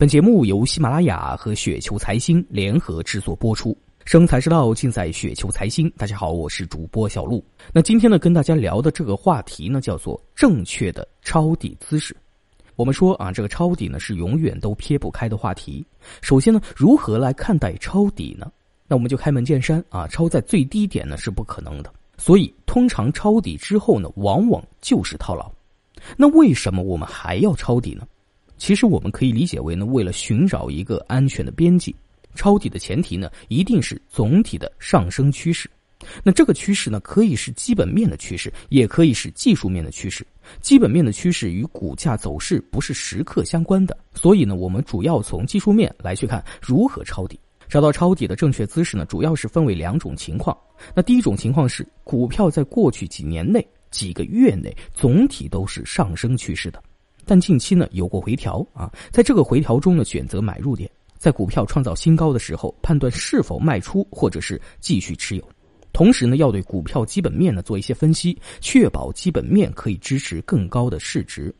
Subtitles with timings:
[0.00, 3.76] 本节目由喜马拉雅和雪球财经联合制作播出，
[4.06, 5.90] 生财之道尽在雪球财经。
[5.90, 7.44] 大家好，我是主播小璐。
[7.70, 12.16] 那今天呢，跟大家聊的这个话题呢，叫做正确的抄底姿势。
[12.76, 15.84] 我们说啊，这个抄底呢是永远都撇不开的话题。
[16.22, 18.50] 首先呢，如何来看待抄底呢？
[18.88, 21.92] 那我们就开门见山啊，抄在最低点呢是不可能的。
[22.16, 25.52] 所以，通常抄底之后呢，往往就是套牢。
[26.16, 28.06] 那为什么我们还要抄底呢？
[28.60, 31.96] 其实我们可以理解为呢，为了寻找一个安全的边际，
[32.34, 35.68] 抄底的前提呢，一定是总体的上升趋势。
[36.22, 40.26] 那这个趋势呢，可以是基本面的趋势，也可以是技术面的趋势。
[40.60, 47.40] 基本面的趋势与股价走势不是时刻相关的，所以呢，我们主要从技术面来去看如何抄底。
[47.66, 50.54] 找到抄底的正确姿势呢，主要是分为两种情况。
[50.94, 56.82] 那第一种情况是，股票在过去几年内、几个月内总体都是上升趋势的。
[57.30, 65.48] 但近期呢有过回调啊，在这个回调中呢选择买入点，在股票创造新高的时候判断是否卖出或者是继续持有，
[65.92, 71.54] 同时呢要对股票基本面呢做一些分析，确保基本面可以支持更高的市值。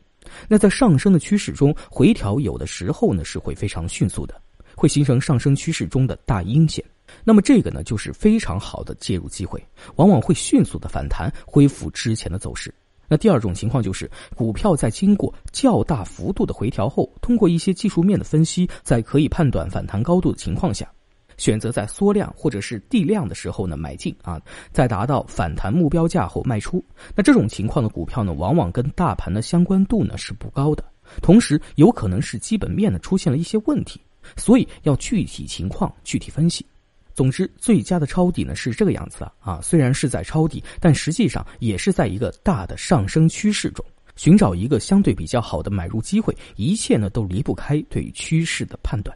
[0.49, 4.41] 那在上升的趋势中回调有的时候呢是会非常迅速的，
[4.75, 6.83] 会形成上升趋势中的大阴线，
[7.23, 12.73] 那么这个呢就是非常好的介入机会，往往会迅速的反弹恢复之前的走势。
[13.11, 20.89] 那第二种情况就是，股票在经过较大幅度的回调后，通过一些技术面的分析，在可以判断反弹高度的情况下，
[21.35, 24.39] 选择在缩量或者是地量的时候呢买进啊，
[24.71, 26.81] 在达到反弹目标价后卖出。
[27.13, 30.81] 那这种情况的股票呢，往往跟大盘的相关度呢是不高的，
[31.21, 33.99] 同时有可能是基本面呢出现了一些问题，
[34.37, 36.65] 所以要具体情况具体分析。
[37.21, 46.35] 总之，最佳的抄底呢是这个样子的啊，虽然是在抄底，但实际上也是在一个大的上升趋势中寻找一个相对比较好的买入机会。
[46.55, 49.09] 一切呢都离不开对趋势的判断。